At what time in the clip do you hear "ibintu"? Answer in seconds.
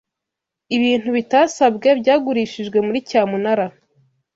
0.75-1.09